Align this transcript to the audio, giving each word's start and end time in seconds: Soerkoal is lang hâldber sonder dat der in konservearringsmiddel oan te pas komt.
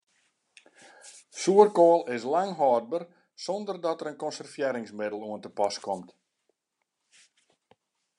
Soerkoal 1.41 2.01
is 2.15 2.23
lang 2.33 2.51
hâldber 2.59 3.03
sonder 3.45 3.75
dat 3.85 3.97
der 3.99 4.09
in 4.11 4.21
konservearringsmiddel 4.25 5.21
oan 5.29 5.41
te 5.43 5.49
pas 5.59 5.75
komt. 5.85 6.09